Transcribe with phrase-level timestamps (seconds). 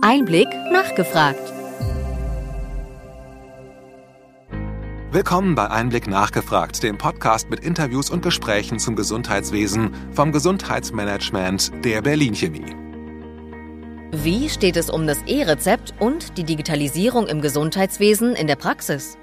[0.00, 1.52] Einblick nachgefragt.
[5.12, 12.02] Willkommen bei Einblick nachgefragt, dem Podcast mit Interviews und Gesprächen zum Gesundheitswesen vom Gesundheitsmanagement der
[12.02, 12.74] Berlin Chemie.
[14.10, 19.16] Wie steht es um das E-Rezept und die Digitalisierung im Gesundheitswesen in der Praxis?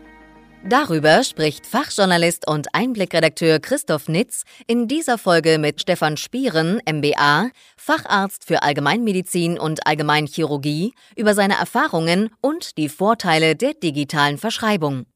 [0.64, 8.46] Darüber spricht Fachjournalist und Einblickredakteur Christoph Nitz in dieser Folge mit Stefan Spieren, MBA, Facharzt
[8.46, 15.08] für Allgemeinmedizin und Allgemeinchirurgie, über seine Erfahrungen und die Vorteile der digitalen Verschreibung.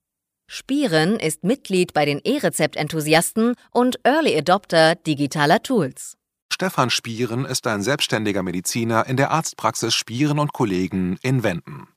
[0.47, 6.17] Spieren ist Mitglied bei den E-Rezept-Enthusiasten und Early Adopter digitaler Tools.
[6.51, 11.87] Stefan Spieren ist ein selbstständiger Mediziner in der Arztpraxis Spieren und Kollegen in Wenden.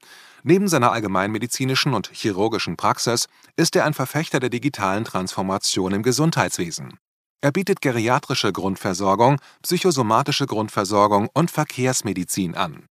[0.43, 6.99] Neben seiner allgemeinmedizinischen und chirurgischen Praxis ist er ein Verfechter der digitalen Transformation im Gesundheitswesen.
[7.41, 12.87] Er bietet geriatrische Grundversorgung, psychosomatische Grundversorgung und Verkehrsmedizin an.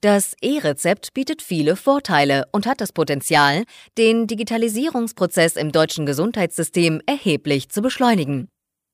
[0.00, 3.62] Das E-Rezept bietet viele Vorteile und hat das Potenzial,
[3.96, 8.48] den Digitalisierungsprozess im deutschen Gesundheitssystem erheblich zu beschleunigen.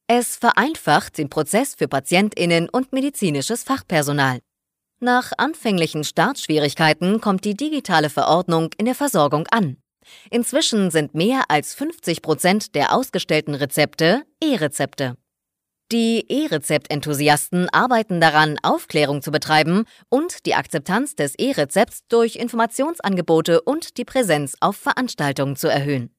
[0.06, 4.40] Es vereinfacht den Prozess für Patientinnen und medizinisches Fachpersonal.
[5.00, 9.76] Nach anfänglichen Startschwierigkeiten kommt die digitale Verordnung in der Versorgung an.
[10.30, 15.16] Inzwischen sind mehr als 50 Prozent der ausgestellten Rezepte E-Rezepte.
[15.92, 23.96] Die E-Rezept-Enthusiasten arbeiten daran, Aufklärung zu betreiben und die Akzeptanz des E-Rezepts durch Informationsangebote und
[23.96, 26.10] die Präsenz auf Veranstaltungen zu erhöhen.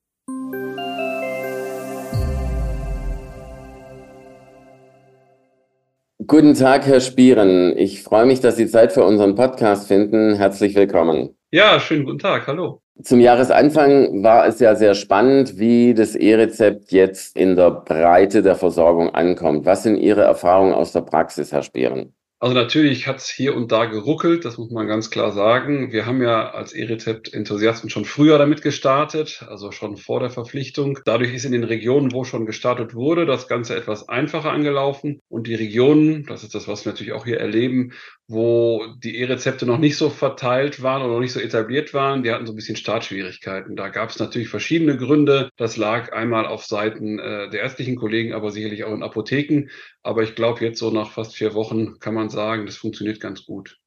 [6.30, 7.76] Guten Tag, Herr Spieren.
[7.76, 10.36] Ich freue mich, dass Sie Zeit für unseren Podcast finden.
[10.36, 11.36] Herzlich willkommen.
[11.50, 12.46] Ja, schönen guten Tag.
[12.46, 12.84] Hallo.
[13.02, 18.56] Zum Jahresanfang war es ja sehr spannend, wie das E-Rezept jetzt in der Breite der
[18.56, 19.66] Versorgung ankommt.
[19.66, 22.14] Was sind Ihre Erfahrungen aus der Praxis, Herr Spieren?
[22.42, 25.92] Also natürlich hat es hier und da geruckelt, das muss man ganz klar sagen.
[25.92, 31.00] Wir haben ja als E-Rezept-Enthusiasten schon früher damit gestartet, also schon vor der Verpflichtung.
[31.04, 35.20] Dadurch ist in den Regionen, wo schon gestartet wurde, das Ganze etwas einfacher angelaufen.
[35.28, 37.92] Und die Regionen, das ist das, was wir natürlich auch hier erleben,
[38.30, 42.32] wo die E-Rezepte noch nicht so verteilt waren oder noch nicht so etabliert waren, die
[42.32, 43.76] hatten so ein bisschen Startschwierigkeiten.
[43.76, 45.50] Da gab es natürlich verschiedene Gründe.
[45.58, 49.70] Das lag einmal auf Seiten äh, der ärztlichen Kollegen, aber sicherlich auch in Apotheken.
[50.04, 53.46] Aber ich glaube, jetzt so nach fast vier Wochen kann man sagen, das funktioniert ganz
[53.46, 53.80] gut.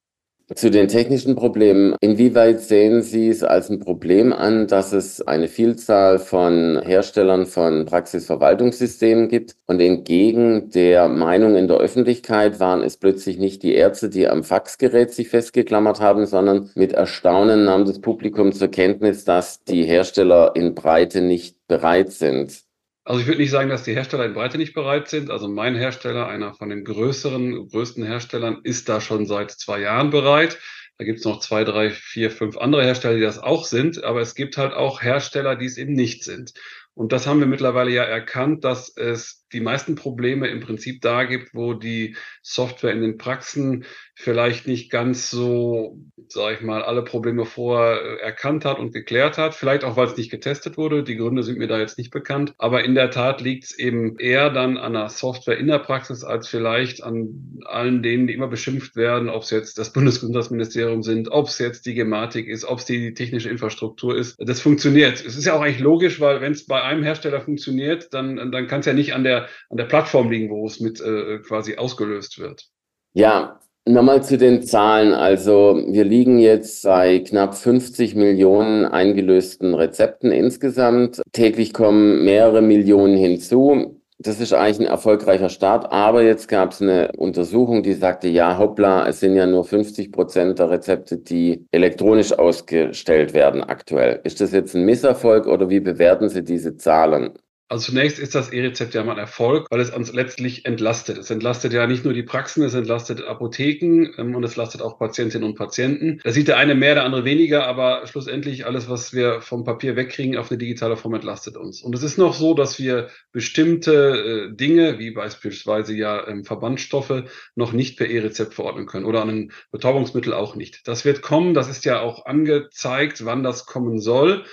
[0.53, 1.95] Zu den technischen Problemen.
[2.01, 7.85] Inwieweit sehen Sie es als ein Problem an, dass es eine Vielzahl von Herstellern von
[7.85, 9.55] Praxisverwaltungssystemen gibt?
[9.67, 14.43] Und entgegen der Meinung in der Öffentlichkeit waren es plötzlich nicht die Ärzte, die am
[14.43, 20.55] Faxgerät sich festgeklammert haben, sondern mit Erstaunen nahm das Publikum zur Kenntnis, dass die Hersteller
[20.55, 22.63] in Breite nicht bereit sind.
[23.05, 25.29] Also ich würde nicht sagen, dass die Hersteller in Breite nicht bereit sind.
[25.29, 30.09] Also mein Hersteller, einer von den größeren, größten Herstellern, ist da schon seit zwei Jahren
[30.09, 30.57] bereit.
[30.97, 34.03] Da gibt es noch zwei, drei, vier, fünf andere Hersteller, die das auch sind.
[34.03, 36.53] Aber es gibt halt auch Hersteller, die es eben nicht sind.
[36.93, 41.23] Und das haben wir mittlerweile ja erkannt, dass es die meisten Probleme im Prinzip da
[41.23, 45.97] gibt, wo die Software in den Praxen vielleicht nicht ganz so,
[46.27, 49.55] sage ich mal, alle Probleme vorher äh, erkannt hat und geklärt hat.
[49.55, 51.03] Vielleicht auch, weil es nicht getestet wurde.
[51.03, 52.53] Die Gründe sind mir da jetzt nicht bekannt.
[52.59, 56.23] Aber in der Tat liegt es eben eher dann an der Software in der Praxis
[56.23, 61.31] als vielleicht an allen denen, die immer beschimpft werden, ob es jetzt das Bundesgesundheitsministerium sind,
[61.31, 64.35] ob es jetzt die Gematik ist, ob es die technische Infrastruktur ist.
[64.39, 65.25] Das funktioniert.
[65.25, 68.67] Es ist ja auch eigentlich logisch, weil wenn es bei einem Hersteller funktioniert, dann, dann
[68.67, 71.77] kann es ja nicht an der, an der Plattform liegen, wo es mit äh, quasi
[71.77, 72.65] ausgelöst wird.
[73.13, 75.13] Ja, Nochmal zu den Zahlen.
[75.13, 81.21] Also wir liegen jetzt bei knapp 50 Millionen eingelösten Rezepten insgesamt.
[81.33, 83.99] Täglich kommen mehrere Millionen hinzu.
[84.19, 85.91] Das ist eigentlich ein erfolgreicher Start.
[85.91, 90.13] Aber jetzt gab es eine Untersuchung, die sagte, ja, hoppla, es sind ja nur 50
[90.13, 94.21] Prozent der Rezepte, die elektronisch ausgestellt werden aktuell.
[94.23, 97.33] Ist das jetzt ein Misserfolg oder wie bewerten Sie diese Zahlen?
[97.73, 101.17] Also zunächst ist das E-Rezept ja mal ein Erfolg, weil es uns letztlich entlastet.
[101.17, 104.99] Es entlastet ja nicht nur die Praxen, es entlastet Apotheken ähm, und es entlastet auch
[104.99, 106.21] Patientinnen und Patienten.
[106.23, 109.95] Da sieht der eine mehr, der andere weniger, aber schlussendlich alles, was wir vom Papier
[109.95, 111.81] wegkriegen, auf eine digitale Form entlastet uns.
[111.81, 117.23] Und es ist noch so, dass wir bestimmte äh, Dinge, wie beispielsweise ja ähm, Verbandstoffe,
[117.55, 120.87] noch nicht per E-Rezept verordnen können oder an ein Betäubungsmittel auch nicht.
[120.87, 124.45] Das wird kommen, das ist ja auch angezeigt, wann das kommen soll.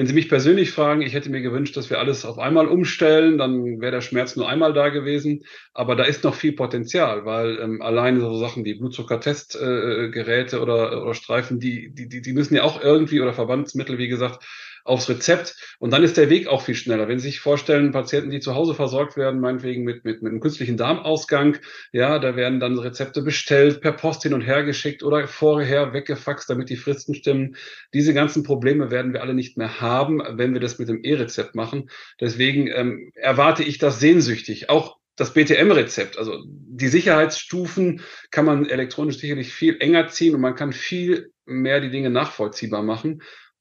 [0.00, 3.36] Wenn Sie mich persönlich fragen, ich hätte mir gewünscht, dass wir alles auf einmal umstellen,
[3.36, 5.44] dann wäre der Schmerz nur einmal da gewesen.
[5.74, 11.02] Aber da ist noch viel Potenzial, weil ähm, alleine so Sachen wie Blutzuckertestgeräte äh, oder,
[11.02, 14.42] oder Streifen, die, die, die müssen ja auch irgendwie oder Verbandsmittel, wie gesagt,
[14.84, 15.56] aufs Rezept.
[15.78, 17.08] Und dann ist der Weg auch viel schneller.
[17.08, 20.40] Wenn Sie sich vorstellen, Patienten, die zu Hause versorgt werden, meinetwegen mit, mit, mit einem
[20.40, 21.58] künstlichen Darmausgang,
[21.92, 26.48] ja, da werden dann Rezepte bestellt, per Post hin und her geschickt oder vorher weggefaxt,
[26.50, 27.56] damit die Fristen stimmen.
[27.94, 31.54] Diese ganzen Probleme werden wir alle nicht mehr haben, wenn wir das mit dem E-Rezept
[31.54, 31.90] machen.
[32.20, 34.70] Deswegen ähm, erwarte ich das sehnsüchtig.
[34.70, 38.00] Auch das BTM-Rezept, also die Sicherheitsstufen
[38.30, 42.82] kann man elektronisch sicherlich viel enger ziehen und man kann viel mehr die Dinge nachvollziehbar
[42.82, 43.20] machen.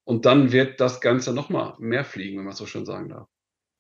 [0.10, 3.28] Und dann wird das Ganze nochmal mehr fliegen, wenn man so schön sagen darf.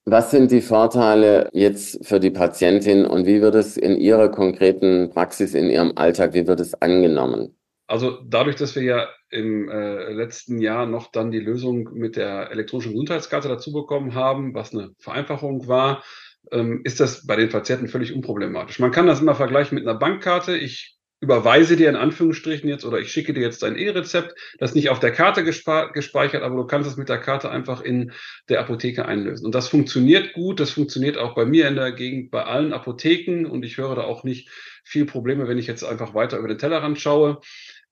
[0.06, 5.10] Was sind die Vorteile jetzt für die Patientin und wie wird es in Ihrer konkreten
[5.10, 7.58] Praxis, in Ihrem Alltag, wie wird es angenommen?
[7.88, 12.52] Also dadurch, dass wir ja im äh, letzten Jahr noch dann die Lösung mit der
[12.52, 16.04] elektronischen Gesundheitskarte dazu bekommen haben, was eine Vereinfachung war,
[16.52, 18.78] ähm, ist das bei den Patienten völlig unproblematisch.
[18.78, 20.56] Man kann das immer vergleichen mit einer Bankkarte.
[20.56, 24.89] Ich überweise dir in Anführungsstrichen jetzt oder ich schicke dir jetzt dein E-Rezept, das nicht
[24.89, 28.13] auf der Karte gespeichert, aber du kannst es mit der Karte einfach in
[28.48, 29.45] der Apotheke einlösen.
[29.45, 33.45] Und das funktioniert gut, das funktioniert auch bei mir in der Gegend, bei allen Apotheken
[33.45, 34.50] und ich höre da auch nicht
[34.86, 37.42] viel Probleme, wenn ich jetzt einfach weiter über den Tellerrand schaue.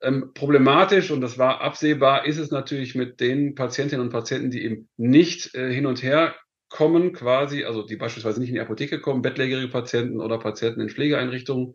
[0.01, 4.63] Ähm, problematisch, und das war absehbar, ist es natürlich mit den Patientinnen und Patienten, die
[4.63, 6.35] eben nicht äh, hin und her
[6.69, 10.89] kommen quasi, also die beispielsweise nicht in die Apotheke kommen, bettlägerige Patienten oder Patienten in
[10.89, 11.73] Pflegeeinrichtungen.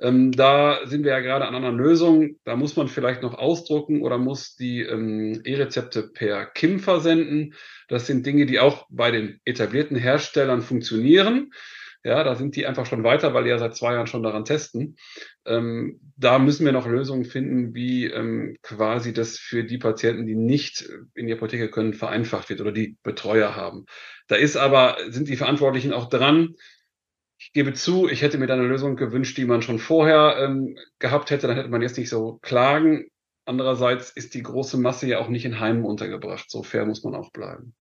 [0.00, 2.36] Ähm, da sind wir ja gerade an einer Lösung.
[2.44, 7.54] Da muss man vielleicht noch ausdrucken oder muss die ähm, E-Rezepte per KIM versenden.
[7.88, 11.50] Das sind Dinge, die auch bei den etablierten Herstellern funktionieren.
[12.04, 14.44] Ja, da sind die einfach schon weiter, weil die ja seit zwei Jahren schon daran
[14.44, 14.96] testen.
[15.44, 20.36] Ähm, da müssen wir noch Lösungen finden, wie ähm, quasi das für die Patienten, die
[20.36, 23.84] nicht in die Apotheke können, vereinfacht wird oder die Betreuer haben.
[24.28, 26.54] Da ist aber, sind die Verantwortlichen auch dran.
[27.38, 30.76] Ich gebe zu, ich hätte mir da eine Lösung gewünscht, die man schon vorher ähm,
[30.98, 31.46] gehabt hätte.
[31.46, 33.06] Dann hätte man jetzt nicht so klagen.
[33.44, 36.50] Andererseits ist die große Masse ja auch nicht in Heimen untergebracht.
[36.50, 37.74] So fair muss man auch bleiben.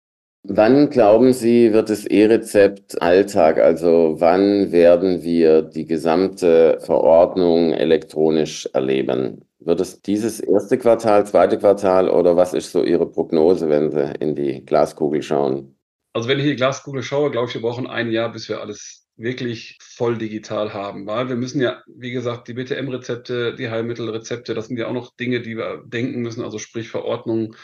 [0.44, 3.58] Wann glauben Sie, wird das E-Rezept Alltag?
[3.58, 9.44] Also wann werden wir die gesamte Verordnung elektronisch erleben?
[9.60, 14.14] Wird es dieses erste Quartal, zweite Quartal oder was ist so Ihre Prognose, wenn Sie
[14.20, 15.76] in die Glaskugel schauen?
[16.14, 18.62] Also wenn ich in die Glaskugel schaue, glaube ich, wir brauchen ein Jahr, bis wir
[18.62, 24.54] alles wirklich voll digital haben, weil wir müssen ja, wie gesagt, die BTM-Rezepte, die Heilmittelrezepte,
[24.54, 27.56] das sind ja auch noch Dinge, die wir denken müssen, also sprich Verordnungen,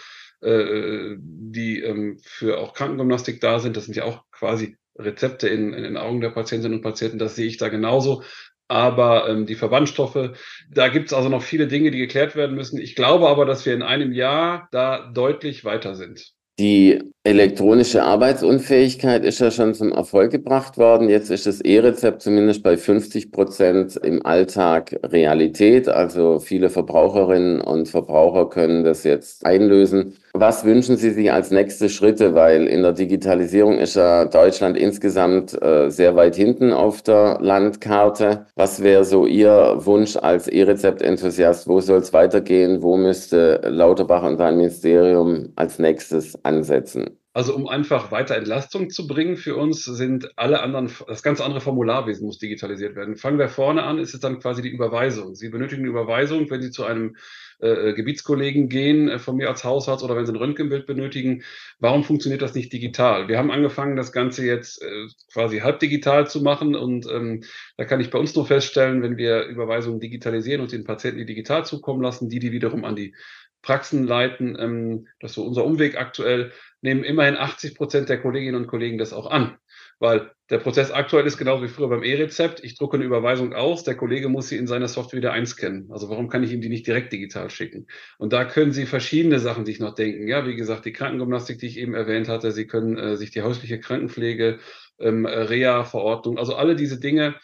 [0.41, 3.77] äh, die ähm, für auch Krankengymnastik da sind.
[3.77, 7.19] Das sind ja auch quasi Rezepte in, in den Augen der Patientinnen und Patienten.
[7.19, 8.23] Das sehe ich da genauso.
[8.67, 10.31] Aber ähm, die Verbandstoffe,
[10.69, 12.79] da gibt es also noch viele Dinge, die geklärt werden müssen.
[12.79, 16.33] Ich glaube aber, dass wir in einem Jahr da deutlich weiter sind.
[16.59, 21.07] Die elektronische Arbeitsunfähigkeit ist ja schon zum Erfolg gebracht worden.
[21.07, 25.87] Jetzt ist das E-Rezept zumindest bei 50 Prozent im Alltag Realität.
[25.87, 30.17] Also viele Verbraucherinnen und Verbraucher können das jetzt einlösen.
[30.33, 32.35] Was wünschen Sie sich als nächste Schritte?
[32.35, 38.47] Weil in der Digitalisierung ist ja Deutschland insgesamt äh, sehr weit hinten auf der Landkarte.
[38.55, 41.67] Was wäre so Ihr Wunsch als E-Rezept-Enthusiast?
[41.69, 42.81] Wo soll es weitergehen?
[42.81, 47.12] Wo müsste Lauterbach und sein Ministerium als nächstes ansetzen?
[47.33, 51.62] Also um einfach weiter Entlastung zu bringen für uns, sind alle anderen, das ganze andere
[51.62, 53.15] Formularwesen muss digitalisiert werden.
[53.15, 55.33] Fangen wir vorne an, ist es dann quasi die Überweisung.
[55.33, 57.15] Sie benötigen eine Überweisung, wenn Sie zu einem
[57.63, 61.44] äh, äh, Gebietskollegen gehen äh, von mir als Hausarzt oder wenn sie ein Röntgenbild benötigen.
[61.80, 63.30] Warum funktioniert das nicht digital?
[63.30, 67.44] Wir haben angefangen, das Ganze jetzt äh, quasi halb digital zu machen und ähm,
[67.77, 71.25] da kann ich bei uns nur feststellen, wenn wir Überweisungen digitalisieren und den Patienten die
[71.25, 73.15] digital zukommen lassen, die die wiederum an die
[73.63, 76.51] Praxen leiten, ähm, das ist so unser Umweg aktuell,
[76.82, 79.58] nehmen immerhin 80 Prozent der Kolleginnen und Kollegen das auch an.
[80.00, 82.62] Weil der Prozess aktuell ist genauso wie früher beim E-Rezept.
[82.62, 85.89] Ich drucke eine Überweisung aus, der Kollege muss sie in seiner Software wieder einscannen.
[85.91, 87.88] Also warum kann ich ihm die nicht direkt digital schicken?
[88.17, 90.27] Und da können Sie verschiedene Sachen sich noch denken.
[90.27, 93.41] Ja, wie gesagt, die Krankengymnastik, die ich eben erwähnt hatte, Sie können äh, sich die
[93.41, 94.60] häusliche Krankenpflege,
[95.00, 97.36] ähm, Reha-Verordnung, also alle diese Dinge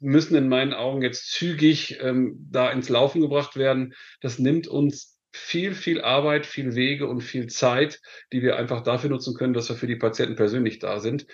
[0.00, 3.94] müssen in meinen Augen jetzt zügig ähm, da ins Laufen gebracht werden.
[4.20, 8.00] Das nimmt uns viel, viel Arbeit, viel Wege und viel Zeit,
[8.32, 11.26] die wir einfach dafür nutzen können, dass wir für die Patienten persönlich da sind.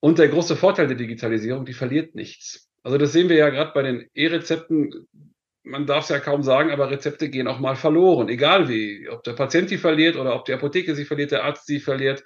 [0.00, 2.70] Und der große Vorteil der Digitalisierung, die verliert nichts.
[2.82, 5.08] Also das sehen wir ja gerade bei den E-Rezepten.
[5.64, 9.08] Man darf es ja kaum sagen, aber Rezepte gehen auch mal verloren, egal wie.
[9.08, 12.22] Ob der Patient die verliert oder ob die Apotheke sie verliert, der Arzt sie verliert.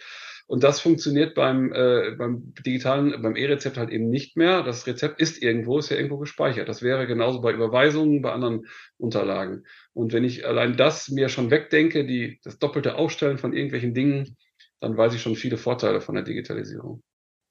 [0.50, 4.64] Und das funktioniert beim, äh, beim digitalen, beim E-Rezept halt eben nicht mehr.
[4.64, 6.68] Das Rezept ist irgendwo, ist ja irgendwo gespeichert.
[6.68, 8.66] Das wäre genauso bei Überweisungen, bei anderen
[8.98, 9.62] Unterlagen.
[9.92, 14.36] Und wenn ich allein das mir schon wegdenke, die, das doppelte Aufstellen von irgendwelchen Dingen,
[14.80, 17.00] dann weiß ich schon viele Vorteile von der Digitalisierung.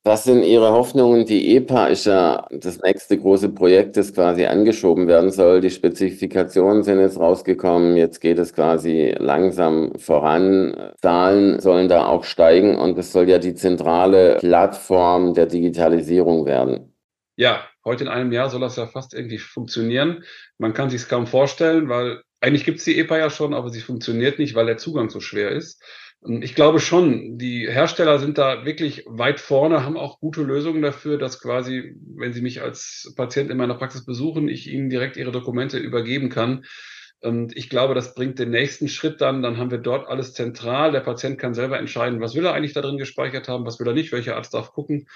[0.06, 1.26] Was sind Ihre Hoffnungen?
[1.26, 5.60] Die EPA ist ja das nächste große Projekt, das quasi angeschoben werden soll.
[5.60, 7.98] Die Spezifikationen sind jetzt rausgekommen.
[7.98, 10.94] Jetzt geht es quasi langsam voran.
[11.02, 16.96] Zahlen sollen da auch steigen und es soll ja die zentrale Plattform der Digitalisierung werden.
[17.36, 20.24] Ja, heute in einem Jahr soll das ja fast irgendwie funktionieren.
[20.58, 23.70] Man kann sich es kaum vorstellen, weil eigentlich gibt es die EPA ja schon, aber
[23.70, 25.84] sie funktioniert nicht, weil der Zugang so schwer ist.
[26.22, 31.18] Ich glaube schon, die Hersteller sind da wirklich weit vorne, haben auch gute Lösungen dafür,
[31.18, 35.32] dass quasi, wenn sie mich als Patient in meiner Praxis besuchen, ich ihnen direkt ihre
[35.32, 36.66] Dokumente übergeben kann.
[37.22, 39.42] Und ich glaube, das bringt den nächsten Schritt dann.
[39.42, 40.92] Dann haben wir dort alles zentral.
[40.92, 43.88] Der Patient kann selber entscheiden, was will er eigentlich da drin gespeichert haben, was will
[43.88, 45.08] er nicht, welcher Arzt darf gucken.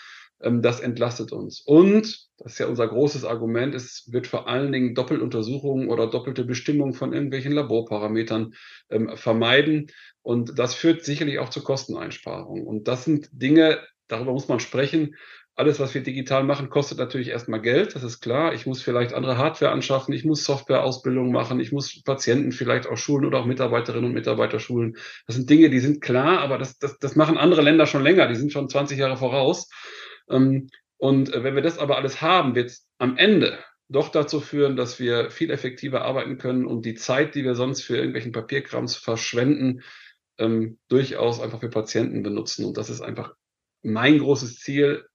[0.43, 1.61] Ähm, das entlastet uns.
[1.61, 6.43] Und, das ist ja unser großes Argument, es wird vor allen Dingen Doppeluntersuchungen oder doppelte
[6.43, 8.53] Bestimmungen von irgendwelchen Laborparametern
[8.89, 9.87] ähm, vermeiden.
[10.21, 12.67] Und das führt sicherlich auch zu Kosteneinsparungen.
[12.67, 15.15] Und das sind Dinge, darüber muss man sprechen.
[15.55, 18.55] Alles, was wir digital machen, kostet natürlich erstmal Geld, das ist klar.
[18.55, 22.97] Ich muss vielleicht andere Hardware anschaffen, ich muss Softwareausbildung machen, ich muss Patienten vielleicht auch
[22.97, 24.97] schulen oder auch Mitarbeiterinnen und Mitarbeiter schulen.
[25.27, 28.27] Das sind Dinge, die sind klar, aber das, das, das machen andere Länder schon länger,
[28.27, 29.69] die sind schon 20 Jahre voraus.
[30.29, 34.39] Ähm, und äh, wenn wir das aber alles haben, wird es am Ende doch dazu
[34.39, 38.31] führen, dass wir viel effektiver arbeiten können und die Zeit, die wir sonst für irgendwelchen
[38.31, 39.81] Papierkrams verschwenden,
[40.37, 42.65] ähm, durchaus einfach für Patienten benutzen.
[42.65, 43.33] Und das ist einfach
[43.83, 45.05] mein großes Ziel.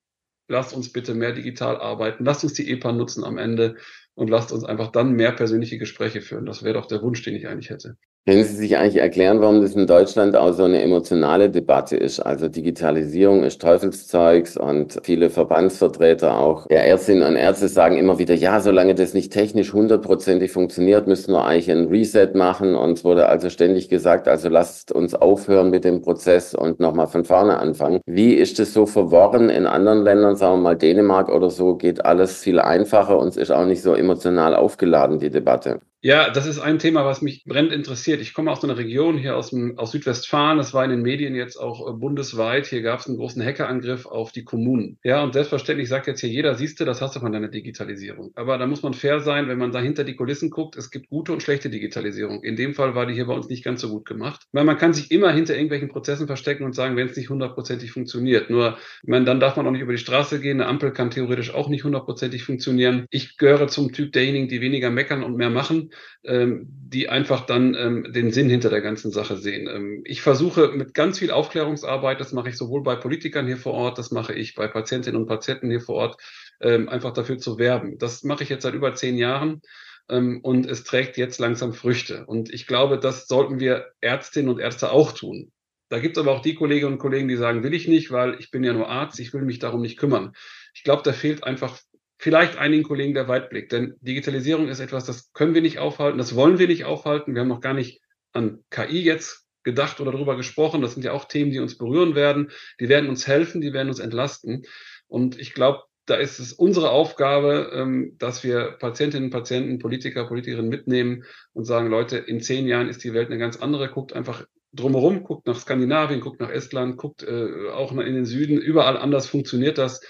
[0.48, 2.24] Lasst uns bitte mehr digital arbeiten.
[2.24, 3.76] Lasst uns die EPA nutzen am Ende
[4.14, 6.46] und lasst uns einfach dann mehr persönliche Gespräche führen.
[6.46, 7.96] Das wäre doch der Wunsch, den ich eigentlich hätte.
[8.28, 12.20] Können Sie sich eigentlich erklären, warum das in Deutschland auch so eine emotionale Debatte ist?
[12.20, 18.34] Also Digitalisierung ist Teufelszeugs und viele Verbandsvertreter auch der Ärztinnen und Ärzte sagen immer wieder,
[18.34, 22.74] ja, solange das nicht technisch hundertprozentig funktioniert, müssten wir eigentlich ein Reset machen.
[22.74, 27.06] Und es wurde also ständig gesagt, also lasst uns aufhören mit dem Prozess und nochmal
[27.06, 28.02] von vorne anfangen.
[28.04, 32.04] Wie ist es so verworren in anderen Ländern, sagen wir mal Dänemark oder so, geht
[32.04, 35.80] alles viel einfacher und es ist auch nicht so emotional aufgeladen, die Debatte?
[36.00, 38.20] Ja, das ist ein Thema, was mich brennend interessiert.
[38.20, 40.56] Ich komme aus einer Region hier aus, dem, aus Südwestfalen.
[40.56, 42.66] Das war in den Medien jetzt auch äh, bundesweit.
[42.66, 44.98] Hier gab es einen großen Hackerangriff auf die Kommunen.
[45.02, 48.30] Ja, und selbstverständlich sagt jetzt hier jeder, siehst du, das hast du von deiner Digitalisierung.
[48.36, 50.76] Aber da muss man fair sein, wenn man da hinter die Kulissen guckt.
[50.76, 52.44] Es gibt gute und schlechte Digitalisierung.
[52.44, 54.46] In dem Fall war die hier bei uns nicht ganz so gut gemacht.
[54.52, 57.90] Weil man kann sich immer hinter irgendwelchen Prozessen verstecken und sagen, wenn es nicht hundertprozentig
[57.90, 58.50] funktioniert.
[58.50, 60.60] Nur, meine, dann darf man auch nicht über die Straße gehen.
[60.60, 63.06] Eine Ampel kann theoretisch auch nicht hundertprozentig funktionieren.
[63.10, 65.87] Ich gehöre zum Typ derjenigen, die weniger meckern und mehr machen
[66.24, 69.68] ähm, die einfach dann ähm, den Sinn hinter der ganzen Sache sehen.
[69.68, 73.74] Ähm, ich versuche mit ganz viel Aufklärungsarbeit, das mache ich sowohl bei Politikern hier vor
[73.74, 76.22] Ort, das mache ich bei Patientinnen und Patienten hier vor Ort,
[76.60, 77.98] ähm, einfach dafür zu werben.
[77.98, 79.62] Das mache ich jetzt seit über zehn Jahren
[80.08, 82.26] ähm, und es trägt jetzt langsam Früchte.
[82.26, 85.52] Und ich glaube, das sollten wir Ärztinnen und Ärzte auch tun.
[85.90, 88.36] Da gibt es aber auch die Kolleginnen und Kollegen, die sagen, will ich nicht, weil
[88.38, 90.32] ich bin ja nur Arzt, ich will mich darum nicht kümmern.
[90.74, 91.78] Ich glaube, da fehlt einfach
[92.18, 93.68] vielleicht einigen Kollegen der Weitblick.
[93.68, 97.34] Denn Digitalisierung ist etwas, das können wir nicht aufhalten, das wollen wir nicht aufhalten.
[97.34, 100.82] Wir haben noch gar nicht an KI jetzt gedacht oder darüber gesprochen.
[100.82, 102.50] Das sind ja auch Themen, die uns berühren werden.
[102.80, 104.64] Die werden uns helfen, die werden uns entlasten.
[105.06, 110.70] Und ich glaube, da ist es unsere Aufgabe, ähm, dass wir Patientinnen, Patienten, Politiker, Politikerinnen
[110.70, 113.90] mitnehmen und sagen, Leute, in zehn Jahren ist die Welt eine ganz andere.
[113.90, 118.58] Guckt einfach drumherum, guckt nach Skandinavien, guckt nach Estland, guckt äh, auch in den Süden.
[118.58, 120.00] Überall anders funktioniert das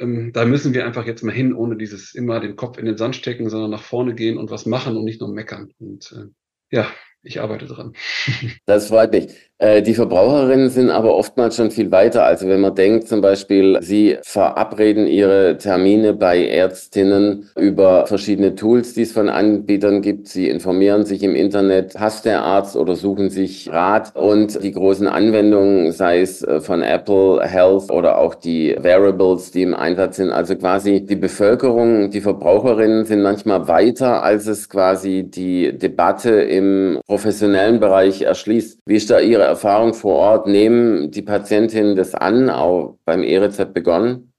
[0.00, 2.96] ähm, da müssen wir einfach jetzt mal hin, ohne dieses immer den Kopf in den
[2.96, 5.72] Sand stecken, sondern nach vorne gehen und was machen und nicht nur meckern.
[5.78, 6.90] Und äh, ja,
[7.22, 7.94] ich arbeite dran.
[8.66, 9.49] Das freut mich.
[9.60, 12.24] Äh, die Verbraucherinnen sind aber oftmals schon viel weiter.
[12.24, 18.94] Also wenn man denkt zum Beispiel, sie verabreden ihre Termine bei Ärztinnen über verschiedene Tools,
[18.94, 20.28] die es von Anbietern gibt.
[20.28, 24.16] Sie informieren sich im Internet, passt der Arzt oder suchen sich Rat.
[24.16, 29.62] Und die großen Anwendungen, sei es äh, von Apple Health oder auch die Variables, die
[29.62, 30.30] im Einsatz sind.
[30.30, 36.98] Also quasi die Bevölkerung, die Verbraucherinnen sind manchmal weiter, als es quasi die Debatte im
[37.06, 38.78] professionellen Bereich erschließt.
[38.86, 43.74] Wie ist da Ihre Erfahrung vor Ort, nehmen die Patientinnen das an, auch beim E-Rezept
[43.74, 44.30] begonnen?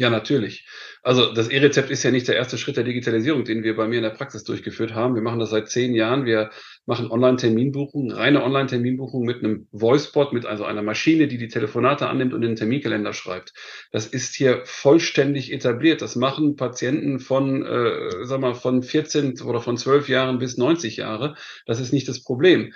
[0.00, 0.66] Ja, natürlich.
[1.02, 3.96] Also das E-Rezept ist ja nicht der erste Schritt der Digitalisierung, den wir bei mir
[3.96, 5.14] in der Praxis durchgeführt haben.
[5.14, 6.24] Wir machen das seit zehn Jahren.
[6.24, 6.50] Wir
[6.86, 12.32] machen Online-Terminbuchungen, reine Online-Terminbuchungen mit einem Voicebot, mit also einer Maschine, die die Telefonate annimmt
[12.32, 13.52] und den Terminkalender schreibt.
[13.92, 16.00] Das ist hier vollständig etabliert.
[16.00, 20.96] Das machen Patienten von, äh, sag mal, von 14 oder von 12 Jahren bis 90
[20.96, 21.34] Jahre.
[21.66, 22.72] Das ist nicht das Problem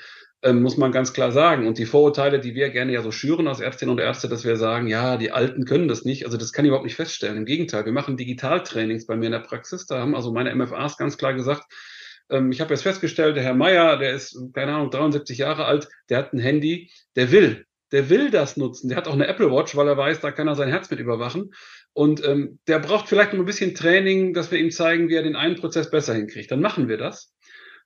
[0.53, 1.67] muss man ganz klar sagen.
[1.67, 4.57] Und die Vorurteile, die wir gerne ja so schüren als Ärztinnen und Ärzte, dass wir
[4.57, 6.27] sagen, ja, die Alten können das nicht.
[6.27, 7.39] Also das kann ich überhaupt nicht feststellen.
[7.39, 9.87] Im Gegenteil, wir machen Digitaltrainings bei mir in der Praxis.
[9.87, 11.65] Da haben also meine MFAs ganz klar gesagt,
[12.31, 15.89] ähm, ich habe jetzt festgestellt, der Herr Meier, der ist, keine Ahnung, 73 Jahre alt,
[16.11, 18.89] der hat ein Handy, der will Der will das nutzen.
[18.89, 21.01] Der hat auch eine Apple Watch, weil er weiß, da kann er sein Herz mit
[21.01, 21.53] überwachen.
[21.93, 25.23] Und ähm, der braucht vielleicht noch ein bisschen Training, dass wir ihm zeigen, wie er
[25.23, 26.51] den einen Prozess besser hinkriegt.
[26.51, 27.34] Dann machen wir das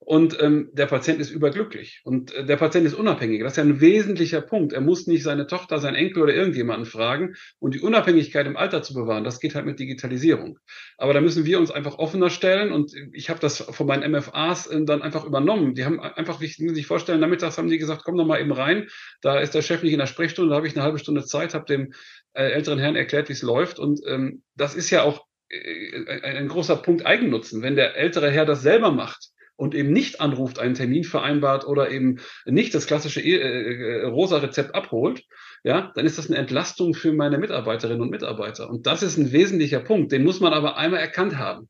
[0.00, 3.42] und ähm, der Patient ist überglücklich und äh, der Patient ist unabhängig.
[3.42, 4.72] Das ist ja ein wesentlicher Punkt.
[4.72, 8.82] Er muss nicht seine Tochter, seinen Enkel oder irgendjemanden fragen und die Unabhängigkeit im Alter
[8.82, 10.58] zu bewahren, das geht halt mit Digitalisierung.
[10.98, 14.68] Aber da müssen wir uns einfach offener stellen und ich habe das von meinen MFAs
[14.68, 15.74] äh, dann einfach übernommen.
[15.74, 18.52] Die haben einfach, wie Sie sich vorstellen, nachmittags haben die gesagt, komm doch mal eben
[18.52, 18.86] rein.
[19.20, 21.54] Da ist der Chef nicht in der Sprechstunde, da habe ich eine halbe Stunde Zeit,
[21.54, 21.92] habe dem
[22.34, 26.48] äh, älteren Herrn erklärt, wie es läuft und ähm, das ist ja auch äh, ein
[26.48, 27.62] großer Punkt Eigennutzen.
[27.62, 31.90] Wenn der ältere Herr das selber macht, und eben nicht anruft, einen Termin vereinbart oder
[31.90, 35.24] eben nicht das klassische äh, äh, rosa Rezept abholt,
[35.64, 38.70] ja, dann ist das eine Entlastung für meine Mitarbeiterinnen und Mitarbeiter.
[38.70, 40.12] Und das ist ein wesentlicher Punkt.
[40.12, 41.68] Den muss man aber einmal erkannt haben.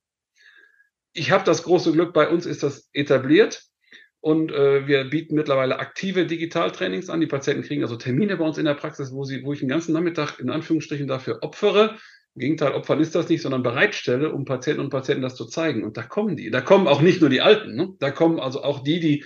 [1.14, 3.62] Ich habe das große Glück, bei uns ist das etabliert.
[4.20, 7.20] Und äh, wir bieten mittlerweile aktive Digitaltrainings an.
[7.20, 9.68] Die Patienten kriegen also Termine bei uns in der Praxis, wo, sie, wo ich den
[9.68, 11.96] ganzen Nachmittag in Anführungsstrichen dafür opfere,
[12.38, 15.82] im Gegenteil, Opfern ist das nicht, sondern bereitstelle, um Patienten und Patienten das zu zeigen.
[15.82, 16.50] Und da kommen die.
[16.50, 17.74] Da kommen auch nicht nur die Alten.
[17.74, 17.94] Ne?
[17.98, 19.24] Da kommen also auch die, die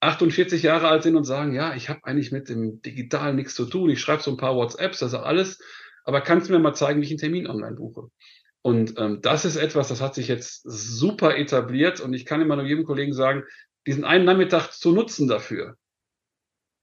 [0.00, 3.64] 48 Jahre alt sind und sagen, ja, ich habe eigentlich mit dem Digitalen nichts zu
[3.64, 3.88] tun.
[3.88, 5.58] Ich schreibe so ein paar WhatsApps, das ist alles.
[6.04, 8.10] Aber kannst du mir mal zeigen, wie ich einen Termin online buche?
[8.60, 12.00] Und ähm, das ist etwas, das hat sich jetzt super etabliert.
[12.00, 13.44] Und ich kann immer nur jedem Kollegen sagen,
[13.86, 15.76] diesen einen Nachmittag zu nutzen dafür,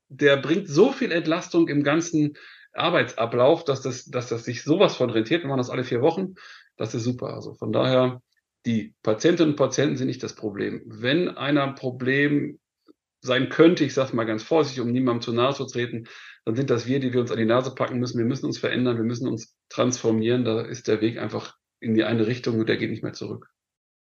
[0.10, 2.36] der bringt so viel Entlastung im ganzen
[2.78, 5.44] Arbeitsablauf, dass das, dass das sich sowas von rentiert.
[5.44, 6.36] Wir machen das alle vier Wochen.
[6.78, 7.34] Das ist super.
[7.34, 8.22] Also von daher,
[8.66, 10.84] die Patientinnen und Patienten sind nicht das Problem.
[10.86, 12.60] Wenn einer ein Problem
[13.22, 16.08] sein könnte, ich sage mal ganz vorsichtig, um niemandem zu nahe zu treten,
[16.46, 18.18] dann sind das wir, die wir uns an die Nase packen müssen.
[18.18, 20.46] Wir müssen uns verändern, wir müssen uns transformieren.
[20.46, 23.50] Da ist der Weg einfach in die eine Richtung und der geht nicht mehr zurück.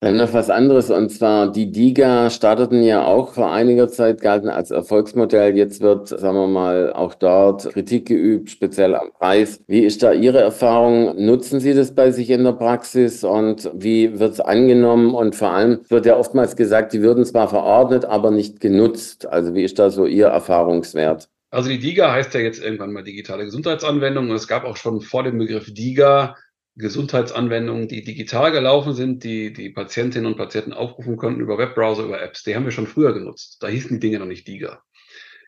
[0.05, 4.49] Dann noch was anderes, und zwar die DIGA starteten ja auch vor einiger Zeit, galten
[4.49, 5.57] als Erfolgsmodell.
[5.57, 9.63] Jetzt wird, sagen wir mal, auch dort Kritik geübt, speziell am Preis.
[9.65, 11.15] Wie ist da Ihre Erfahrung?
[11.25, 15.15] Nutzen Sie das bei sich in der Praxis und wie wird es angenommen?
[15.15, 19.25] Und vor allem wird ja oftmals gesagt, die würden zwar verordnet, aber nicht genutzt.
[19.25, 21.29] Also wie ist da so Ihr Erfahrungswert?
[21.49, 25.01] Also die DIGA heißt ja jetzt irgendwann mal digitale Gesundheitsanwendung und es gab auch schon
[25.01, 26.35] vor dem Begriff DIGA
[26.75, 32.21] Gesundheitsanwendungen, die digital gelaufen sind, die die Patientinnen und Patienten aufrufen konnten über Webbrowser, über
[32.21, 32.43] Apps.
[32.43, 33.57] Die haben wir schon früher genutzt.
[33.61, 34.81] Da hießen die Dinge noch nicht DIGA.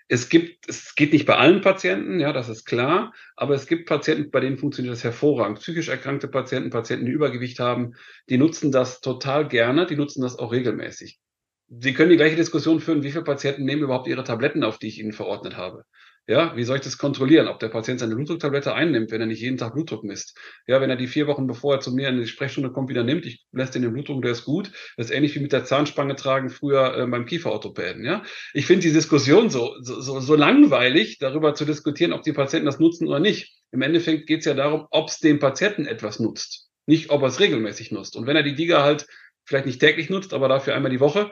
[0.10, 3.90] Es gibt, es geht nicht bei allen Patienten, ja, das ist klar, aber es gibt
[3.90, 5.60] Patienten, bei denen funktioniert das hervorragend.
[5.60, 7.94] Psychisch erkrankte Patienten, Patienten, die Übergewicht haben,
[8.30, 11.20] die nutzen das total gerne, die nutzen das auch regelmäßig.
[11.68, 14.88] Sie können die gleiche Diskussion führen, wie viele Patienten nehmen überhaupt ihre Tabletten, auf die
[14.88, 15.84] ich ihnen verordnet habe.
[16.30, 19.40] Ja, wie soll ich das kontrollieren, ob der Patient seine Blutdrucktablette einnimmt, wenn er nicht
[19.40, 20.38] jeden Tag Blutdruck misst?
[20.68, 23.06] Ja, wenn er die vier Wochen bevor er zu mir in die Sprechstunde kommt, wieder
[23.06, 24.72] nimmt, ich lässt den Blutdruck, der ist gut.
[24.98, 28.04] Das ist ähnlich wie mit der Zahnspange tragen früher äh, beim Kieferorthopäden.
[28.04, 32.66] Ja, ich finde die Diskussion so, so, so langweilig, darüber zu diskutieren, ob die Patienten
[32.66, 33.56] das nutzen oder nicht.
[33.72, 37.30] Im Endeffekt geht es ja darum, ob es dem Patienten etwas nutzt, nicht ob er
[37.30, 38.18] es regelmäßig nutzt.
[38.18, 39.08] Und wenn er die Diga halt
[39.46, 41.32] vielleicht nicht täglich nutzt, aber dafür einmal die Woche,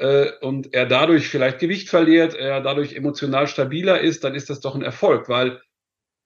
[0.00, 4.60] äh, und er dadurch vielleicht Gewicht verliert, er dadurch emotional stabiler ist, dann ist das
[4.60, 5.60] doch ein Erfolg, weil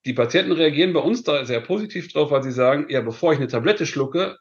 [0.07, 3.39] die Patienten reagieren bei uns da sehr positiv drauf, weil sie sagen, ja, bevor ich
[3.39, 4.39] eine Tablette schlucke,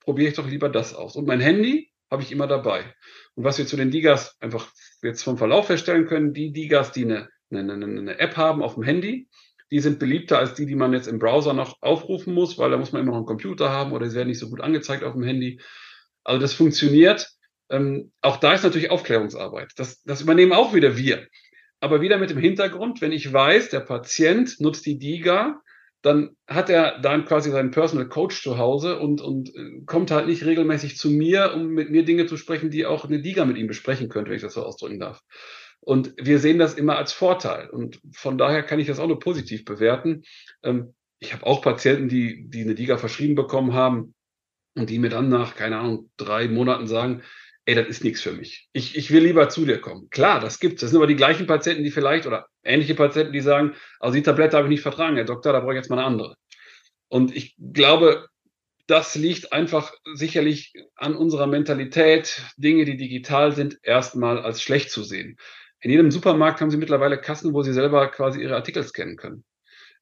[0.00, 1.16] probiere ich doch lieber das aus.
[1.16, 2.94] Und mein Handy habe ich immer dabei.
[3.34, 4.70] Und was wir zu den Digas einfach
[5.02, 8.84] jetzt vom Verlauf feststellen können, die Digas, die eine, eine, eine App haben auf dem
[8.84, 9.28] Handy,
[9.72, 12.76] die sind beliebter als die, die man jetzt im Browser noch aufrufen muss, weil da
[12.76, 15.14] muss man immer noch einen Computer haben oder sie werden nicht so gut angezeigt auf
[15.14, 15.60] dem Handy.
[16.22, 17.32] Also das funktioniert.
[17.70, 19.72] Ähm, auch da ist natürlich Aufklärungsarbeit.
[19.76, 21.26] Das, das übernehmen auch wieder wir.
[21.80, 25.60] Aber wieder mit dem Hintergrund, wenn ich weiß, der Patient nutzt die DIGA,
[26.02, 30.26] dann hat er dann quasi seinen Personal Coach zu Hause und, und äh, kommt halt
[30.26, 33.58] nicht regelmäßig zu mir, um mit mir Dinge zu sprechen, die auch eine DIGA mit
[33.58, 35.20] ihm besprechen könnte, wenn ich das so ausdrücken darf.
[35.80, 37.68] Und wir sehen das immer als Vorteil.
[37.70, 40.22] Und von daher kann ich das auch nur positiv bewerten.
[40.62, 44.14] Ähm, ich habe auch Patienten, die, die eine DIGA verschrieben bekommen haben
[44.74, 47.22] und die mir dann nach, keine Ahnung, drei Monaten sagen,
[47.66, 48.68] ey, das ist nichts für mich.
[48.72, 50.08] Ich, ich will lieber zu dir kommen.
[50.10, 50.80] Klar, das gibt's.
[50.80, 54.22] Das sind aber die gleichen Patienten, die vielleicht oder ähnliche Patienten, die sagen, also die
[54.22, 56.36] Tablette habe ich nicht vertragen, Herr Doktor, da brauche ich jetzt mal eine andere.
[57.08, 58.26] Und ich glaube,
[58.86, 65.02] das liegt einfach sicherlich an unserer Mentalität, Dinge, die digital sind, erstmal als schlecht zu
[65.04, 65.36] sehen.
[65.80, 69.44] In jedem Supermarkt haben Sie mittlerweile Kassen, wo Sie selber quasi Ihre Artikel scannen können.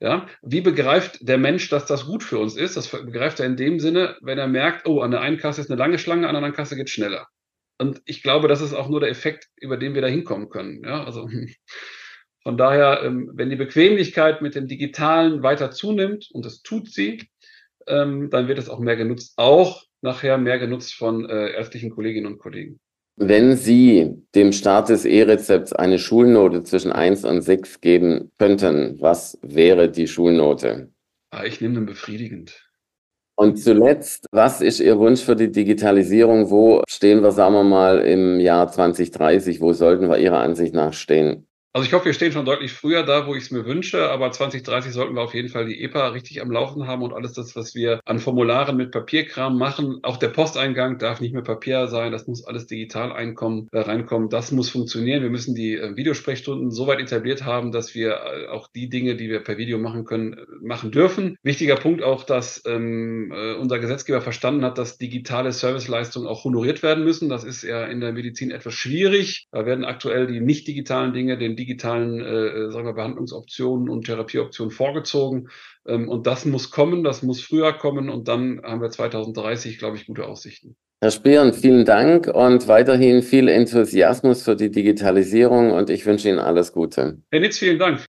[0.01, 2.77] Ja, wie begreift der Mensch, dass das gut für uns ist?
[2.77, 5.71] Das begreift er in dem Sinne, wenn er merkt, oh, an der einen Kasse ist
[5.71, 7.27] eine lange Schlange, an der anderen Kasse geht schneller.
[7.79, 10.83] Und ich glaube, das ist auch nur der Effekt, über den wir da hinkommen können.
[10.85, 11.29] Ja, also
[12.43, 17.29] von daher, ähm, wenn die Bequemlichkeit mit dem Digitalen weiter zunimmt, und das tut sie,
[17.87, 22.27] ähm, dann wird es auch mehr genutzt, auch nachher mehr genutzt von äh, ärztlichen Kolleginnen
[22.27, 22.81] und Kollegen.
[23.21, 29.39] Wenn Sie dem Start des E-Rezepts eine Schulnote zwischen 1 und 6 geben könnten, was
[29.43, 30.93] wäre die Schulnote?
[31.31, 32.68] Ah, ich nehme den befriedigend.
[33.39, 36.51] Und zuletzt, was ist Ihr Wunsch für die Digitalisierung?
[36.51, 39.61] Wo stehen wir, sagen wir mal, im Jahr 2030?
[39.61, 41.48] Wo sollten wir Ihrer Ansicht nach stehen?
[41.75, 44.33] Also ich hoffe, wir stehen schon deutlich früher da, wo ich es mir wünsche, aber
[44.33, 47.55] 2030 sollten wir auf jeden Fall die EPA richtig am Laufen haben und alles das,
[47.57, 49.99] was wir an Formularen mit Papierkram machen.
[50.03, 54.31] Auch der Posteingang darf nicht mehr Papier sein, das muss alles digital einkommen, äh, reinkommen.
[54.31, 55.23] Das muss funktionieren.
[55.23, 59.17] Wir müssen die äh, Videosprechstunden so weit etabliert haben, dass wir äh, auch die Dinge,
[59.17, 61.37] die wir per Video machen können, äh, machen dürfen.
[61.43, 66.83] Wichtiger Punkt auch, dass ähm, äh, unser Gesetzgeber verstanden hat, dass digitale Serviceleistungen auch honoriert
[66.83, 67.29] werden müssen.
[67.29, 69.49] Das ist ja in der Medizin etwas schwierig.
[69.53, 74.71] Da werden aktuell die nicht digitalen Dinge den digitalen äh, sagen wir, Behandlungsoptionen und Therapieoptionen
[74.71, 75.49] vorgezogen.
[75.87, 79.97] Ähm, und das muss kommen, das muss früher kommen und dann haben wir 2030, glaube
[79.97, 80.77] ich, gute Aussichten.
[81.01, 86.41] Herr Spieren, vielen Dank und weiterhin viel Enthusiasmus für die Digitalisierung und ich wünsche Ihnen
[86.41, 87.19] alles Gute.
[87.31, 88.05] Herr Nitz, vielen Dank.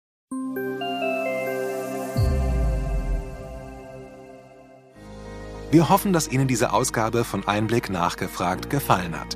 [5.70, 9.36] Wir hoffen, dass Ihnen diese Ausgabe von Einblick nachgefragt gefallen hat.